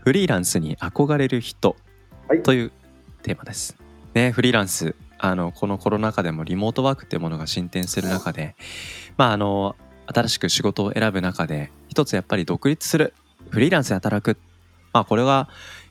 [0.00, 1.76] フリーランスに憧れる人
[2.28, 2.42] はい。
[2.42, 2.72] という
[3.22, 3.76] テーマです。
[4.14, 8.56] ね、フリーランスあのこのコロナ禍でもリモートワークっていうものが進展する中で、
[9.16, 9.76] まああの
[10.06, 13.14] 新しく仕事を選ぶ中で一つやっぱり独立する
[13.50, 14.38] フリーランスで働く、
[14.92, 15.48] まあ、これが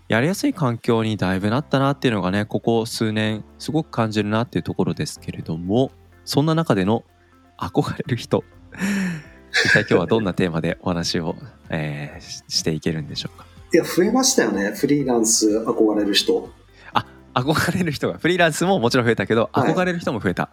[0.07, 5.91] やりやすい環境にだいぶなったなっていうのがねここ数年すごく感じるなっていうところですけれども
[6.25, 7.03] そんな中での
[7.57, 8.43] 憧れる人。
[9.51, 11.35] 一体今日はどんなテーマでお話を、
[11.69, 16.49] えーししていけるんでしょうかいや、増えましたよね、フリーランス憧れる人。
[17.33, 18.17] 憧れる人が。
[18.17, 19.73] フリーランスももちろん増えたけど、はい。
[19.73, 20.49] 憧れる人も増えた。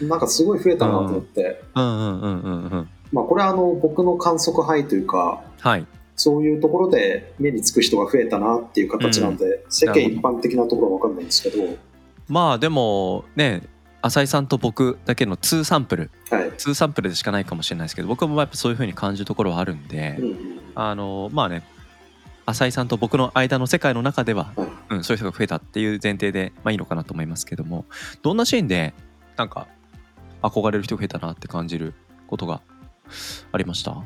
[0.00, 1.62] なんかすごい増えたなと思って。
[1.74, 1.84] うん。
[1.84, 5.86] うんうんうんうんまあ、これはあの、僕の観測範囲というか、はい。
[6.16, 11.76] そういうところで目につく人が増えたなっていう形なんで、世間一般的なところは分かんないんですけど、
[12.28, 13.62] まあでもね
[14.02, 16.10] 浅井さんと僕だけの2サンプル。
[16.30, 16.50] はい。
[16.50, 20.60] 2サンプルでしかないかもしれないですけど僕もやっぱそういう風に感じるところはあるんで、うん。
[20.74, 21.64] あのまあね
[22.46, 27.84] 浅井さんと僕の間の世界の中では、はいうん、そういう人が増えたっていう前提で、まあ、いいのかなと思いますけども
[28.22, 28.94] どんなシーンで
[29.36, 29.68] なんか
[30.42, 31.94] 憧れる人が増えたなって感じる
[32.26, 32.60] ことが
[33.52, 33.92] ありました？
[33.92, 34.04] あ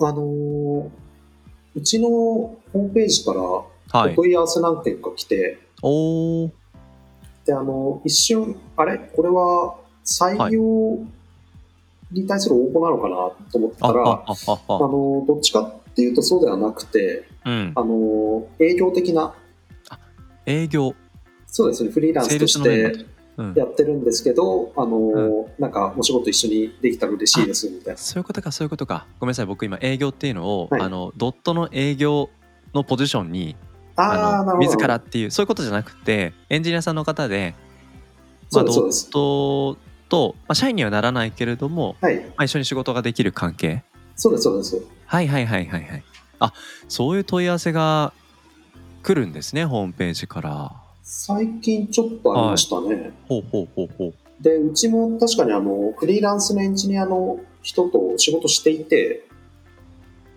[0.00, 0.90] のー
[1.72, 4.14] うちのホームページからおはい。
[4.16, 6.50] 問い合わせ何件か来て、おー。
[7.44, 8.98] で、あの、一瞬、あれ？
[8.98, 10.98] これは採用
[12.10, 13.16] に対する応募なのかな
[13.50, 14.78] と思ったら、あああああ。
[14.80, 19.34] の、どっちかっていうとそうではなくて、うんあの、営業的な、
[20.46, 20.94] 営業
[21.46, 23.06] そうですね、フリーランスとして
[23.36, 27.98] うんやってるんですけど、あの、うなんかお仕事一緒にできたら嬉しいですみたいな。
[27.98, 32.30] そういうことかそういうことかごめんなさい僕今営業っていうのを、はいあのドットの営業
[32.74, 33.56] のポジションに
[33.96, 34.58] あの。
[34.58, 37.54] 自らっていうそういうことじゃなくてエンジニアさんの方で、
[38.52, 39.10] まあ、ドッ。
[39.10, 39.78] ト
[40.10, 42.20] と、まあ、社員にはならないけれども、はい。
[42.20, 43.84] まあ、一緒に仕事ができる関係
[44.16, 44.82] そうです、そうです。
[45.10, 46.04] はいはいはいはいはい
[46.38, 46.52] あ
[46.88, 48.12] そういう問い合わせが
[49.02, 50.72] 来るんですねホームページから
[51.02, 53.12] 最近ちょっとありましたね。
[53.28, 59.26] ほうほうほうほうで、うちも確かにあの、フリーランスのエンジニアの人と仕事していて、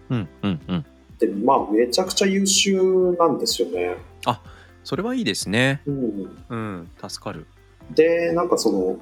[0.10, 0.86] うんうんうん
[1.20, 3.98] で、まあ、めちゃくちゃ優秀なんですよね。
[4.84, 6.38] それはいいですねうん。
[6.50, 7.46] うん助かる
[7.92, 8.98] で、なんかその、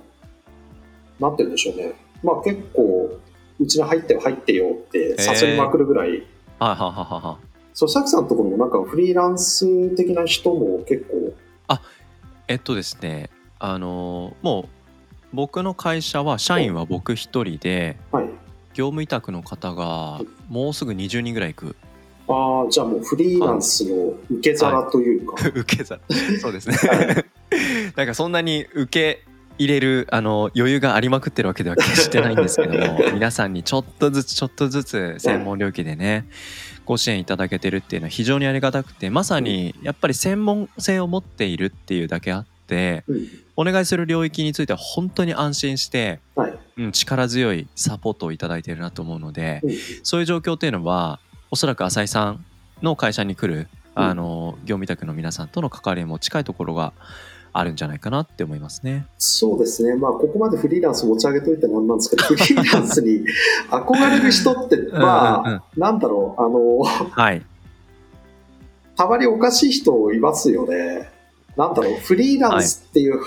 [1.20, 1.94] なんて言うんでしょうね。
[2.22, 3.18] まあ結構、
[3.62, 6.26] うちに入ってよ入ってよって誘いまくるぐらい、はいはい
[6.60, 7.48] はいはいはい。
[7.74, 11.34] そう、サクさんのところもなんかフリーランス的な人も結構、
[12.48, 13.30] えっとですね
[13.60, 14.70] あのもう
[15.32, 18.26] 僕の会社は社員は僕一人ではい。
[18.74, 21.76] 業務委託の方がもうすぐ20人ぐらいいく。
[22.28, 26.00] ああ、じゃあもうフリーランスの受け皿というか、 受け皿。
[26.40, 26.76] そうですね。
[26.76, 27.26] は
[27.98, 29.26] なんかそんなに受け
[29.58, 36.28] 入れるあの余裕がありまくってるわけでは決してないんですけども 皆さんにちょっとずつちょっとずつ専門領域でね
[36.86, 43.28] ご支援いただけてるっていうのは非常にありがたくてまさにやっぱり専門性を持っているっていうだけあってうん。
[43.58, 46.58] お願いする領域については本当に安心して、はい。
[46.78, 49.72] うん、力強いサポートをいただいているなと思うのでうん
[50.04, 51.20] そういう状況っていうのは
[51.52, 52.46] おそらく浅井さん
[52.82, 56.94] の会社に来るあの業務委託の皆さんとの関わりも近いところが
[57.54, 59.06] あるんじゃないかなって思いますね。
[59.18, 59.96] そうですね。
[59.96, 63.26] まあ、ここまでフリーランス持ち上げといてなんなんですけど、 フリーランスに
[63.70, 66.80] 憧れる人って、まあ、うんうんなんだろう、あの、
[67.10, 67.46] はい。
[68.96, 71.10] たまにおかしい人いますよね。
[71.58, 73.20] なんだろう、フリーランスっていう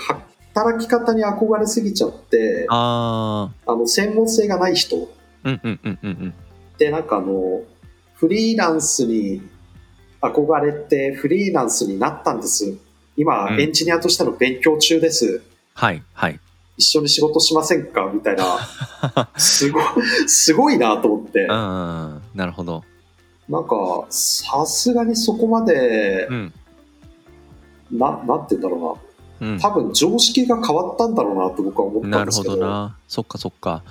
[0.53, 6.33] 働き方に憧れすぎちゃって、ああの、専門性がない人うんうんうんうんうん。
[6.77, 7.61] てなんかあの、
[8.15, 9.41] フリーランスに
[10.21, 12.77] 憧れてフリーランスになったんです。
[13.17, 15.41] 今、うんエンジニアとしての勉強中です。
[15.73, 16.39] はいはい。
[16.77, 18.11] 一緒に仕事しませんか？
[18.13, 18.59] みたいな、
[19.37, 19.83] すごい、
[20.27, 22.83] すごいなと思ってうん、うんうん、なるほど。
[23.47, 26.53] なんか、さすがにそこまでう、ん
[27.91, 28.99] な、なんて言うんだろ
[29.41, 29.51] うな。
[29.51, 29.59] うん。
[29.59, 32.57] 多分常識が変わったんだろうなと僕は思ったなんるほですけど。
[32.57, 32.97] どな。
[33.07, 33.83] そっかそっか。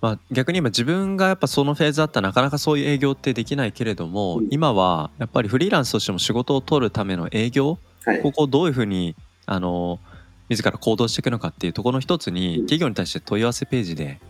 [0.00, 8.22] まあ、逆に今自分がやっぱそのフェーズだったらなかなかそういう営業ってできないけれども、うん今はやっぱりフリーランスとしても仕事を取るための営業はい。
[8.22, 9.16] ここをどういうふうに
[9.46, 10.00] あの
[10.48, 14.20] 自ら行動していくのかっていうところの一つにうん企業に対して問い合わせページで、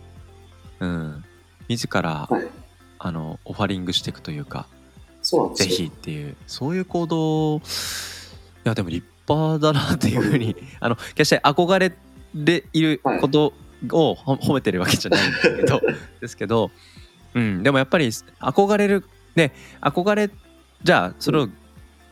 [0.79, 1.23] うん、
[1.67, 2.47] 自らはい。
[3.01, 4.67] あのオファリングしていくというか
[5.21, 5.55] そう。
[5.55, 7.61] ぜひっていうそういう行動い
[8.65, 11.93] やでも立派だなっていうふうに あの決して憧れ
[12.35, 13.53] でいること
[13.91, 15.81] をほ褒めてるわけじゃないんですけど
[16.19, 16.71] ですけど、
[17.33, 19.05] うん、でもやっぱり憧れる
[19.35, 20.29] で憧れ
[20.83, 21.49] じゃあそれを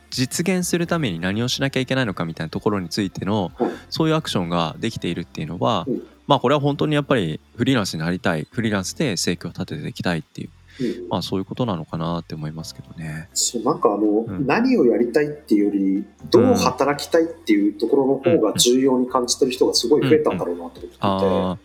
[0.10, 6.04] 実現するために何をしなきゃいけないのかみたいなところについてのはいそういうアクションができているっていうのは、うん。
[6.28, 10.50] まあこれは本当にやっぱりフリーランスになりたいフリーランスで生計を立てていきたいっていう
[10.80, 11.10] うん。
[11.10, 13.30] まあそういうことなのかなって思いますけどね。
[13.34, 14.46] そうなんかあの、ん。
[14.46, 21.58] 何をやりたいっていうよりどう働きたいっていうところの方が重要に感じてる人がすごい増えたんだろうなと思っていて、ああ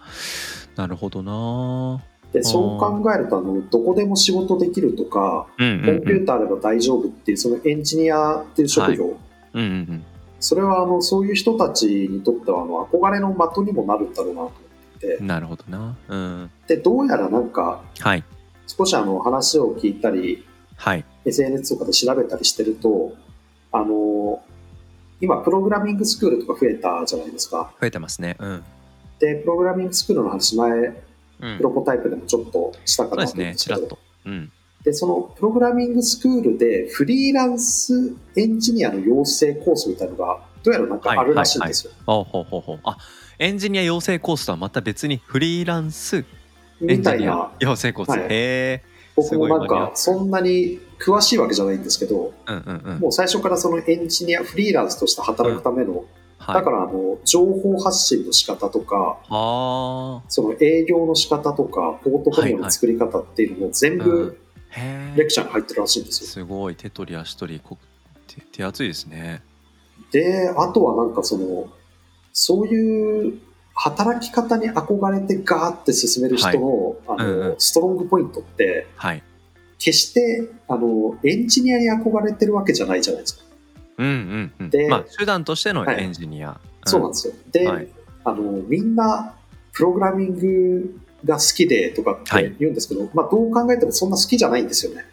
[0.76, 2.02] なるほどな
[2.32, 9.19] でそう考えるとあのどこでも仕事できるとかうんうんコンピューターあれば大丈夫っていうそのエンジニアっていう職業、
[9.52, 10.05] うんうんうん。
[10.40, 15.19] それはあのそういう人たちにとってはあの憧れの的にもなるんだろうなと思って。
[15.20, 15.96] なるほどな。
[16.08, 16.50] うん。
[16.67, 18.25] でどうやらなんかはい。
[18.67, 20.46] 少しあの話を聞いたり
[20.76, 21.05] はい。
[21.26, 23.12] SNS とかで調べたりしてると
[23.70, 24.43] あの
[25.20, 27.73] 今プログラミングスクールとか増えたじゃないですか。
[27.78, 28.37] 増えてますね。
[28.40, 28.64] うん。
[29.19, 30.96] でプログラミングスクールの話前うん
[31.58, 33.98] プロポタイプでもちょっとしたかんですけどねちらっと。
[34.24, 34.52] うん。
[34.84, 42.96] でそのプログラミングスクールでフリーランスエンジニアの養成コースみたいなのがどうやらなんかあるらしいんですよ、あほうほうほうあ
[43.38, 46.24] エンジニア養成コースとはまた別にフリーランスエ
[46.80, 47.52] みンジニアたいな。
[47.60, 48.20] 養成コース、はい。
[48.20, 48.82] へえ。
[49.14, 52.98] 僕もなんかそんなに詳しいわけじゃないんですけどうんうんうん。
[53.00, 56.04] もう最初からそのエンジニアフリーランスとして働くための、
[56.44, 56.54] はい。
[56.56, 63.98] だからあの情報発信の仕方とかあその営業の仕方とかポートフォリオの作り方っていうのも全うん。
[63.98, 64.38] 部
[65.16, 66.28] レクチャーに入ってるらしいんですよ。
[66.30, 67.76] すごい手取り足取りこ
[68.26, 69.42] 手手厚いですね。
[70.10, 71.68] であとはなんかその
[72.32, 73.38] そういう
[73.74, 77.54] 働き方に憧れてガーって進める人の,、あのうんうん。
[77.58, 79.22] ストロングポイントってはい。
[79.78, 83.44] 決してあのエンジニアに憧れてるわけじゃないじゃないですか。
[84.02, 84.70] うんうんうん。
[84.70, 86.02] でまあ手段としてのはい。
[86.02, 87.34] エンジニア、そうなんですよ。
[87.50, 87.88] で、はい。
[88.25, 89.34] あのみんな
[89.72, 95.04] プログラミングが好きでとかって言うんですけど、まあ、どう考えてもそんな好きじゃないんですよね。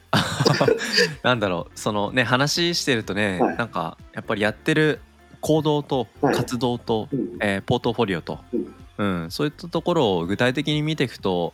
[1.23, 3.57] なんだろうそのね話してるとね、はい。
[3.57, 4.99] なんかやっぱりやってる
[5.41, 6.35] 行動とはい。
[6.35, 7.37] 活動と、うん。
[7.41, 8.75] えーポートフォリオと、うん。
[8.97, 11.53] うんそういったところを具体的に見ていくと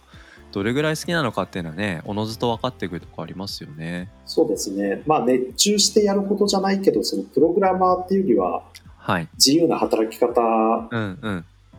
[0.56, 4.10] どれぐらい好きなのかっていうのはねおのずと分かってくるとこありますよね。
[4.26, 5.02] そうですね。
[5.06, 8.64] まあ熱中してやることじゃないけど、そのプログラマーっていうよりは
[9.06, 10.42] はい、自由な働き方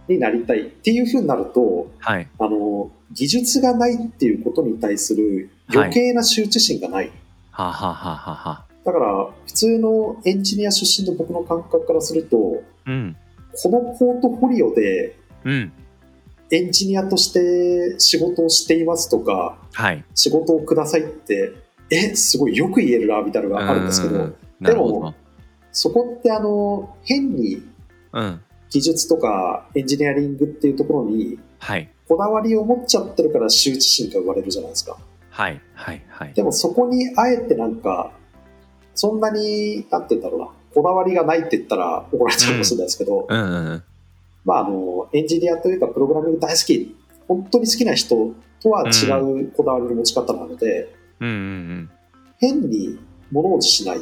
[0.06, 2.28] になりたいっていうふうになると、はい。
[2.38, 7.10] あの、技術がないっていうことに対する余計な羞恥心がない。
[7.50, 8.50] はあ、はあはあはあは。
[8.50, 13.16] あ、だから、普通のエンジニア出身の僕の感覚からすると、うん。
[13.60, 15.72] このポートフォリオでうん
[16.50, 20.04] エンジニアとして仕事をしていますとか、はい。
[20.14, 21.52] 仕事をくださいって、
[21.90, 25.14] え、すごいよく言えるな、みたいなのがあるんですけどでも
[25.72, 27.62] そこってあの、変に
[28.12, 28.40] うん。
[28.68, 31.88] 技術とかエンジニアリングっていうところにはい。
[32.08, 34.96] こだわりを持っちゃってるから羞恥心が生まれるじゃないですか。
[35.30, 36.32] はいはいはい。
[36.34, 38.12] でもそこにあえてなんか、
[38.94, 43.82] そんなに、なんて言うんだろうな、こだわりがないって言ったら怒られちゃうかもしれないですけど、うんうんうん
[44.46, 46.96] まああの、エンジニアというかプログラミング大好き、
[47.28, 51.90] 本当に好きな人とは違うこだわりの持ち方なので、うんうんうん。
[52.38, 52.98] 変に
[53.30, 53.98] 物落ちしない。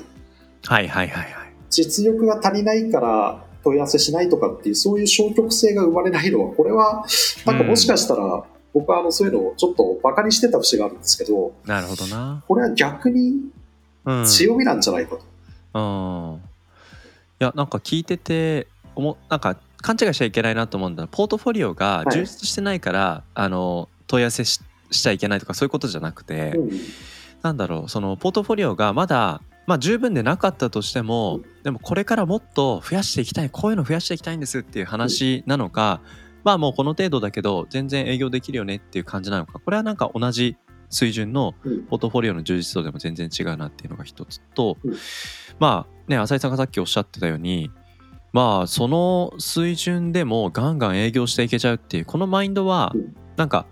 [0.66, 1.52] はいはいはいはい。
[1.70, 7.04] 実力が足りないから問い合わせしないとかっていう、そういう消極性が生まれないのは、これは、
[7.46, 12.42] なんかもしかしたら、僕はあのそういうのをちょっとバカにしてた節があるんですけど、なるほどな。
[12.46, 13.50] これは逆に
[14.04, 15.22] うん強みなんじゃないかと。
[15.74, 15.80] う
[16.34, 16.36] ん。
[16.36, 16.40] い
[17.38, 21.06] やなんか聞いてておもなんか勘違いしちゃいけないなと思うんだ。
[21.06, 22.14] ポートフォリオがはい。
[22.14, 24.60] 充実してないから、あの問い合わせし
[24.90, 26.70] しちゃいけないとかそういうことじゃなくて、うん
[27.42, 36.00] なんだろうそのポートフォリオがまだまあ十分でなかったとしても、うんでもこれからもっと増やしていきたいこういうの増やしていきたいんですっていう話なのか、
[36.44, 39.58] まあもうこの程度だけど全然営業できるよねっていう感じなのか。
[39.58, 40.56] これはなんか同じ
[40.88, 41.82] 水準のうん。
[41.86, 44.96] ポートフォリオの充実度でも全然違うなっていうのが一つと、うん。
[45.58, 47.70] まあね浅井さんがさっきおっしゃってたように
[48.34, 53.66] まあその水準でもガンガン営業していけちゃうっていうこのマインドはうんなんか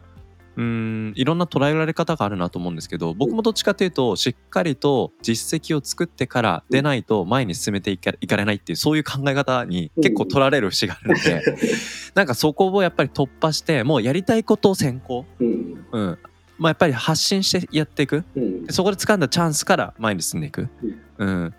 [0.57, 11.43] うーんいろんな捉えられ方があるなと思うんですけど僕もどっちかというとしっかりと実績を作ってからでないと前に進めていかれないっていうそういう考え方に結構取られる節があるので
[12.15, 15.87] なんかそこをやっぱり突破してもうやりたいことを先行、うん。
[15.93, 16.19] うん。
[16.59, 18.25] まあ、やっぱり発信してやっていく。
[18.71, 20.69] そこで掴んだチャンスから前に進んでいく、
[21.19, 21.55] うん、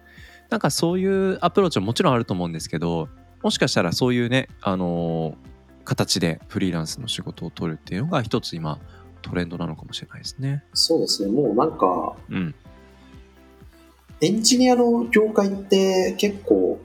[0.50, 3.10] なんかそういうアプローチももちろんあると思うんですけど
[3.42, 8.80] もしかしたらそういうね、あのー形でフリーランスの仕事を取るっていうのが一つ今
[9.22, 10.64] トレンドなのかもしれないですね。
[10.74, 12.56] そうですね、もうなんか、うん、
[14.22, 16.80] エンジニアの業界って結構、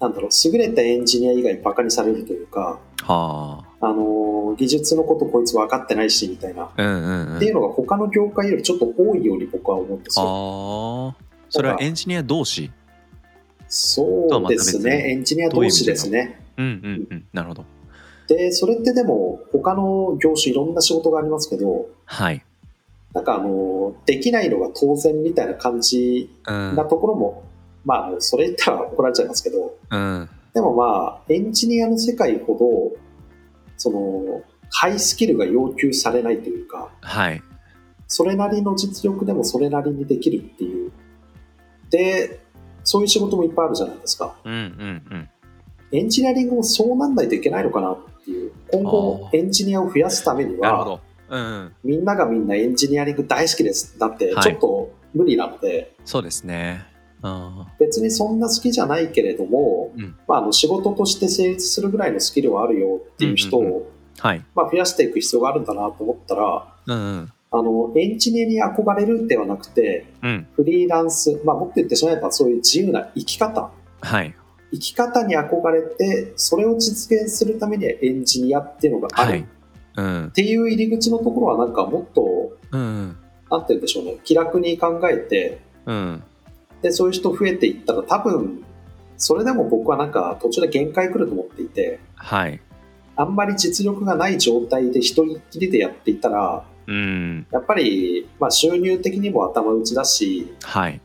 [0.00, 6.64] なんだろう、優れたエンジニア以外バカにされるというか、はあの、技術のことこいつ分かってないし、みたいな。
[6.64, 6.72] あ。
[6.76, 7.36] うんうんうん。
[7.36, 11.14] っていうのが他の業界よりちょっと多いように僕は思うんですよ。
[11.46, 11.50] ああ。
[11.50, 12.70] それはエンジニア同士？
[13.68, 15.10] そうですね。
[15.10, 16.40] エンジニア同士ですね。
[16.56, 17.24] うんうんうん。
[17.32, 17.64] なるほど。
[18.28, 22.44] で、それってでも他の業種いろんな仕事がありますけど、はい。
[23.12, 26.84] なんかあの、できないのが当然みたいな感じうんな。
[26.84, 27.44] ところも、
[27.84, 30.28] まああの、それ言ったら怒られちゃいますけど、うん。
[30.54, 33.00] でもまあ、エンジニアの世界ほど、
[33.76, 37.42] その、ハイスキルが要求されないというか、はい。
[38.08, 40.92] それなりの実力でもそれなりにできるっていう。
[41.96, 42.40] で、
[42.84, 44.36] そういう仕事もいっぱいあるじゃないですか。
[44.44, 45.28] うんうんうん。
[45.92, 48.52] エンジニアリングもそうなんないといけないのかなっていう。
[48.72, 51.00] 今後エンジニアを増やすためには。
[51.28, 51.74] うんうん。
[51.82, 53.98] みんながみんなエンジニアリング大好きです。
[53.98, 56.84] だって、はいちょっと無理なので、そうですね。
[57.22, 63.82] あ別にそんな好きじゃないけれども、うんまあ、あの仕事として成立するぐらいのスキルはあるよっていう人を、うんうん
[64.20, 64.28] あ。
[64.28, 64.44] はい。
[64.54, 67.32] まあ、増やしていく必要があるんだなと思ったら、うんうん。
[67.50, 70.46] あの、エンジニアに憧れるではなくて、うん。
[70.56, 74.34] フリーランス、まあ、もっと言ってしまえばそういう自由な生き方、はい。
[74.72, 79.46] 生き方に憧れて、それを実現するためにはエンジニアっていうのがある、はい。
[79.96, 80.30] うんっ。
[80.32, 83.16] ていう入り口のところはなんかもっと、うんうん。
[83.50, 86.22] なんて言うんでしょうね、気楽に考えて、うん。
[86.82, 88.64] で、そういう人増えていったら多分、
[89.16, 92.60] それでも僕はなんか途中で限界来ると思っていて、はい。
[93.16, 97.46] あんまり実力がない状態で一人っきりでやっていったら、うん。
[97.50, 101.00] やっぱり、まあ収入的にも頭打ちだし、はい。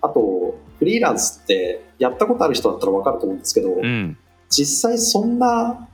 [0.00, 4.16] あと、フリーランスってやったことある人だったらわかると思うんですけど、うん。
[4.48, 5.88] 実際そんな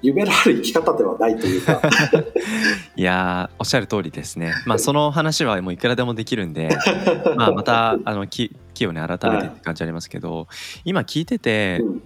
[0.00, 1.80] 夢のある生き方ではないというか、
[2.96, 4.54] いやーおっしゃる通りですね。
[4.66, 6.70] まあその話はもういくらでもできるんで、
[7.36, 10.48] まあまたあのき気をね改めてって感じありますけど、
[10.84, 12.02] 今聞いててうん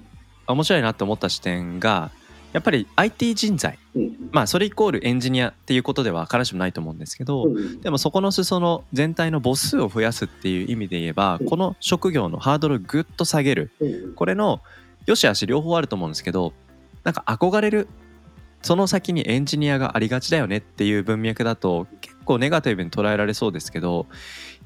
[0.49, 2.11] 面白いなと思った視点が
[2.53, 4.29] やっぱり IT 人材、うん。
[4.33, 7.81] まあそれイコールエンジニアっていうことでは必ずしもないと思うんですけど、うん。
[7.81, 11.47] でもそこの裾の全体の母数を増やすっていう意味で言えば、うん。
[11.47, 13.71] この職業のハードルをぐっと下げる。
[13.81, 14.15] うん。
[14.15, 14.61] これの
[15.07, 16.53] 良し悪し両方あると思うんですけど
[17.05, 17.89] なんか憧れる。
[18.63, 24.07] その先にエンジニアがありがちだよねっていう文脈だと結構ネガティブに捉えられそうですけど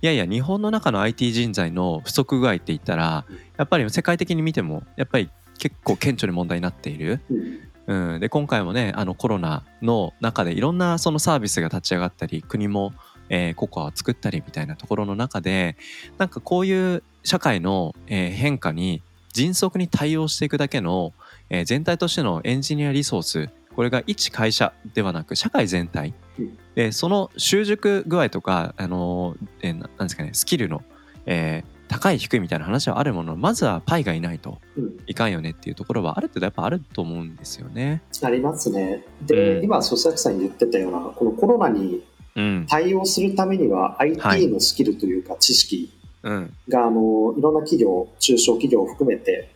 [0.01, 3.27] いやいや日本の中の IT 人材の不足具合って言ったら
[3.59, 7.21] やっぱり世界的に見てもやっぱり結構顕著に問題になっている。
[7.31, 12.93] うんうん、で今回もねあのコロナの中でいろんなそのサービスが立ち上がったり国も、
[13.29, 15.77] えーココアを作ったりみたいなところの中で
[16.17, 21.13] なんかこういう社会の、えー変化に迅速に対応していくだけの、
[21.49, 26.15] えー全体としてのエンジニアリソースこれが一会社ではなく社会全体。
[26.39, 26.59] うん。
[26.77, 30.85] でその習熟具合とか、あのーえーななんですかねスキルの、
[31.27, 38.01] えー高い低いみたいな話はあるもののまずはパイがいないとうんいかんよねっていうところはある程度やっぱあると思うんですよね。
[38.23, 39.05] ありますね。
[39.23, 42.05] で、うん今、曽崎さん言ってたような、このコロナに
[42.37, 45.93] うん、対応するためにははい IT のスキルというか知識
[46.23, 49.51] うん、が、あの、いろんな企業、中小企業を含めて、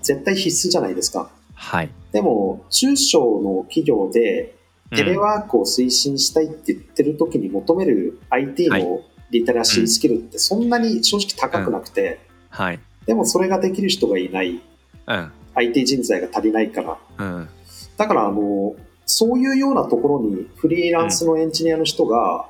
[0.00, 1.30] 絶対必須じゃないですか。
[1.54, 1.90] はい。
[2.12, 4.54] でも、中小の企業で
[4.96, 12.20] テレうんワークを推進したいって言ってる時に求める IT はいのリテラシースキルってそんなに正直高くなくて、
[12.50, 12.80] はい。
[13.06, 14.60] でもそれができる人がいない、
[15.06, 17.48] うん、IT 人材が足りないから、うん、
[17.96, 22.46] だからあの、そういうようなところにフリーランスのエンジニアの人が、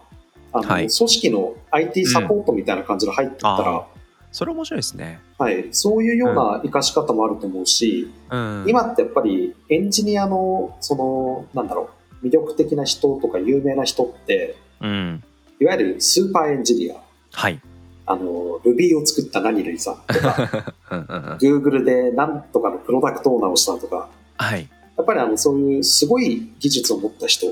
[0.52, 0.88] あのはい。
[0.88, 3.86] 組織の IT サポートみたいな感じで入ってったら、あ
[4.32, 5.20] それ面白いですね。
[5.38, 11.90] はい、そういうような活かし方もあると思うし、うん、今ってやっぱりエンジニアの、その、なんだろ
[12.22, 15.22] う、魅力的な人とか有名な人って、うん、
[15.60, 16.96] いわゆるスーパーエンジニア、
[17.32, 17.60] はい。
[18.06, 24.68] あの、Ruby を作った何々さんとか、 うん、うん、うん、Google でなんとかのプロダクトオーナーをしたとか、はい。
[24.96, 27.46] やっぱりあの、そういうすごい技術を持った人。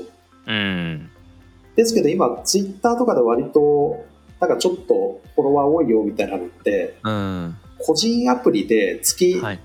[0.47, 1.09] うん、
[1.75, 4.03] ですけど今、Twitter とかで割と、
[4.39, 9.59] なんかちょっとフォロワー多いよみたいなのって、うん、個人アプリで月、はい。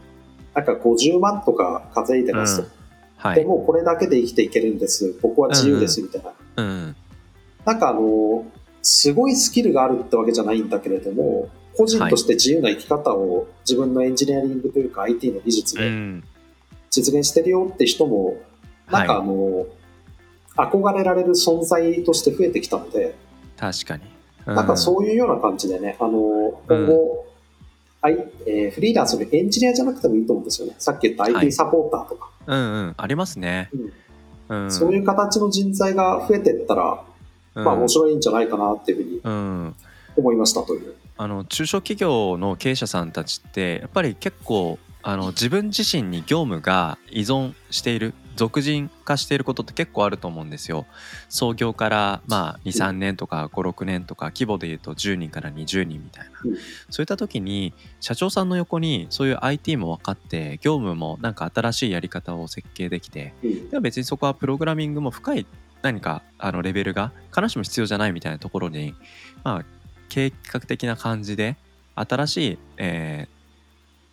[0.54, 2.68] なんか50万とか稼いでますと。
[3.16, 3.36] はい。
[3.36, 5.18] でもうこれだけで生きていけるんです。
[5.22, 6.32] 僕は自由ですみたいな。
[6.56, 6.96] うん、
[7.64, 8.44] なんかあの、
[8.82, 16.24] すごいスキルがあるってわけじゃないんだけれども、個人として自由な生き方を自分のエンジニアリングというか IT の技術でうん、
[16.90, 18.36] 実現してるよって人も、
[18.90, 19.26] なんかあはい。
[19.26, 19.66] の、
[20.56, 23.14] 憧れられる存在として増えてきたので、
[23.56, 24.02] 確かに。
[24.46, 27.26] なんかそういうような感じでね、あの、今後、
[28.02, 30.74] あいえーフリーランスのエンジニアじゃなくてもいいと思うんですよね。
[30.78, 33.70] さっき言ったはい IT サポーターとか、うん、うん、ありますね。
[34.50, 37.02] うん、そういう形の人材が増えていったら、
[37.54, 39.20] まあ面白いんじゃないかなっていうふうに。
[39.22, 39.74] うん、
[40.16, 40.94] 思いましたという。
[41.16, 50.86] あの中小企業の経営者さんたちってやっぱり結構あの自分自身に業務が依存している俗人化していることって結構あると思うんですよ。
[51.28, 56.56] 創業からまあ23年とか56年とか規模で言うと10人から20人みたいな、うん
[56.90, 65.46] そういった時に社長さんの横にそういう IT も分かって業務もなんか新しいやり方を設計できてうんでは別にそこはプログラミングも深い
[65.84, 68.94] 何かあのレベルが必ずしも必要じゃないみたいなところに
[69.44, 69.64] まあ
[70.08, 71.56] 計画的な感じで
[71.94, 73.34] 新しい、えー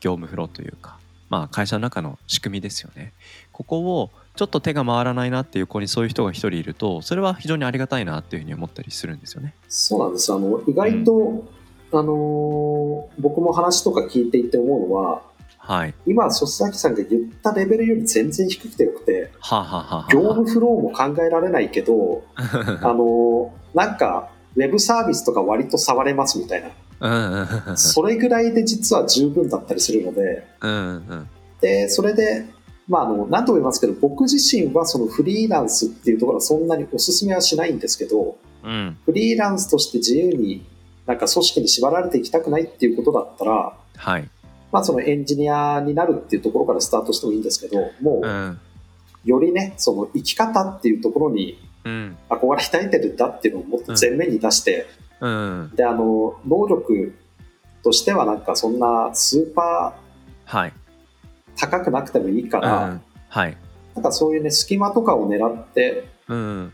[0.01, 0.97] 業務フローというか、
[1.29, 3.13] まあ、会社の中の仕組みですよね。
[3.53, 9.53] ここをちょっと手が回らないなっていう子にそういう人が一人いるとそれは非常にありがたいなっていうふうに思ったりするんですよね。
[9.69, 10.33] そうなんです。
[10.33, 11.45] あの、意外と、
[11.93, 15.21] あのー僕も話とか聞いていて思うのは、
[15.63, 15.93] はい。
[16.05, 26.63] 今、曽崎さんが言ったレベルより全然低くてよくて、はあ、はあはあはあ、業務フローも考えられないけど、 あのーなんか、ウェブサービスとか割と触れますみたい
[26.99, 27.77] な。
[27.77, 31.29] それぐらいで実は十分だったりするので、うんうん
[31.61, 32.45] で、それで、
[32.87, 40.65] まあ、あの、何度も言いますけど、僕自身はそのフリーランスっていうところはそんなにお勧めはしないんですけど、うんフリーランスとして自由に
[41.07, 44.29] なんか組織に縛られていきたくないっていうことだったら、はい。
[44.71, 48.59] まあそのエンジニアになるっていうところからスタートしてもいいんですけど、もううん。
[49.23, 52.17] よりね、その生き方っていうところにうん。
[52.29, 54.87] 憧れてるんだっていうのをもっと前面に出して、
[55.19, 55.71] うん。
[55.75, 57.13] で、あの、能力
[57.83, 59.95] としてはなんかそんなスーパ
[60.45, 60.69] はい。
[60.69, 60.73] ー
[61.57, 63.01] 高くなくてもいいかうら、ん。
[63.29, 63.57] はい。
[63.95, 66.73] なんかそういうね、隙間とかを狙って、うん。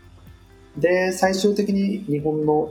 [0.76, 2.70] で、最終的に日本の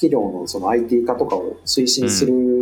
[0.00, 2.57] 企業のその IT 化とかを推進する部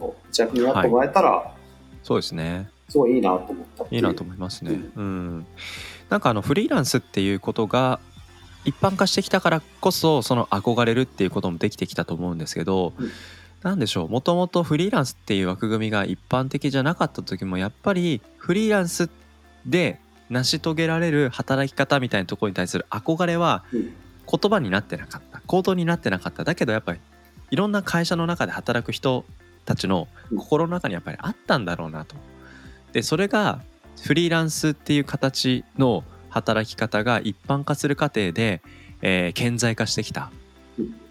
[0.00, 1.54] 分の弱になってもらえたら、
[2.02, 2.68] そうですね。
[2.88, 3.94] すごいいいなと思ったいう。
[3.94, 4.72] いいなと思いますね。
[4.96, 5.46] うん。
[6.08, 8.00] なんかあのフリーランスっていうことが
[8.64, 13.10] 一般化してきたからこそその憧れるっていうこともできてきたと思うんですけど、うん。
[13.62, 14.08] なんでしょう。
[14.08, 19.10] もともとフリーランスっていう枠組みが一般的じゃなかった時もやっぱりフリーランス
[19.66, 23.92] で成し遂げられる働き方みたいなところに対する憧れはうん。
[24.30, 25.42] 言葉になってなかった。
[25.46, 26.44] 行動になってなかった。
[26.44, 27.00] だけどやっぱり
[27.50, 29.24] いろんな会社の中で働く人
[29.64, 32.16] たちの心の中にやっぱりあったんだろうなと。
[32.92, 33.60] でそれが
[34.02, 38.62] フリーランスっていう形の働き方が一般化する過程で、
[39.02, 40.30] えー顕在化してきた、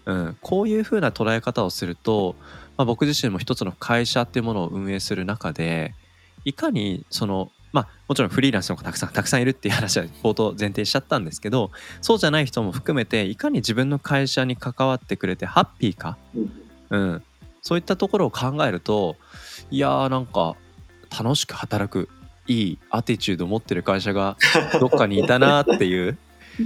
[0.06, 2.34] うん、こういう風な捉え方をすると、
[2.76, 5.94] まあ、僕自身も一つの会社っていうものを運営する中で
[6.44, 16.16] いかにそのまあもちろんフリーランスの子たくさんたくさんいるっていう話は冒頭前提しちゃったんですけどそうじゃない人も含めていかに自分の会社に関わってくれてハッピーか、
[16.90, 17.22] うん、
[17.62, 19.16] そういったところを考えると
[19.70, 20.56] いやーなんか
[21.10, 22.08] 楽しく働く
[22.46, 24.36] いいアティチュードを持ってる会社が
[24.80, 26.18] どっかにいたなっていう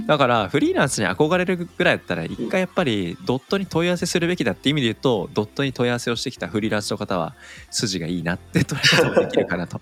[0.07, 7.35] だからフリーランスに憧れるぐらいだったら一回やっぱりドットに問い合わせするべきだって意味で言うとドットに問い合わせをしてきたフリーランスの方は
[7.71, 9.79] 筋がいいなって捉え方もできるかなと。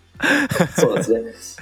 [0.76, 1.22] そうですね。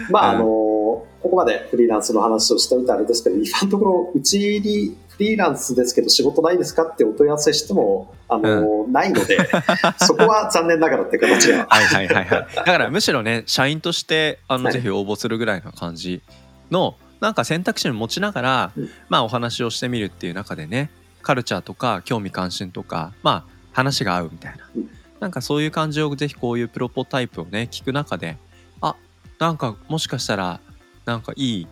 [0.10, 9.38] まあ、うんあの、ここまでフリーランスの話をしておいてあれですけど、今のところ、うちにフリーランスですけど仕事ないですかってお問い合わせしても、あの、ないので、
[10.02, 11.68] そこは残念ながらっていう形が。
[11.68, 11.82] は。
[11.82, 12.48] いはいはいはい。
[12.56, 14.74] だからむしろね社員としてあの、はい。
[14.74, 16.24] ぜひ応募するぐらいの感じ
[16.72, 18.90] のなんか選択肢を持ちながら、うん。
[19.10, 20.90] まあお話をしてみるっていう中でね
[21.22, 24.90] カルチャーとか興味関心とかまあ話が合うみたいな、うん。
[25.20, 28.38] なんかそういう感じをぜひこういうプロポタイプをね聞く中で
[28.82, 28.96] あ
[29.38, 30.60] なんかもしかしたら
[31.06, 31.68] なんかいい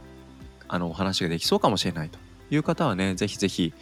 [0.68, 2.20] あのお話ができそうかもしれないと
[2.52, 3.74] いう方はねぜひぜひ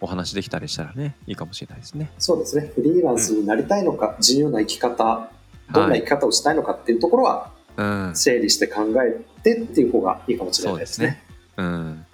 [0.00, 2.10] お話できたりしたらねいいかもしれないですね。
[2.18, 2.70] そうですね。
[2.74, 5.30] フリーランスになりたいのか、自由な生き方、
[5.72, 8.12] どんな生き方をしたいのかっていうところは、うん。
[8.14, 11.22] 整理して考えてっていう方がいいかもしれないですね。
[11.56, 12.06] うん、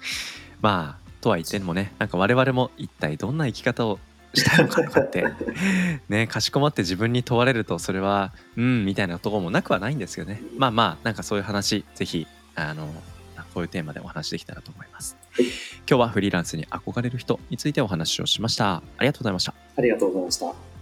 [0.61, 3.99] まあとは言ってもねなんか我々も一体どんな生き方を
[4.33, 5.25] したいのかとかって
[6.09, 10.43] ねかしこまって自分に問われるとそれはうんみたいなところもなくはないんですけどね。
[10.57, 12.89] まあまあなんかそういう話ぜひあの
[13.53, 15.47] こういうテーマでお話できたらと思います、はい
[15.89, 20.74] 今日はフリーランスに憧れる人についてお話をしましたありがとうございましたありがとうございました。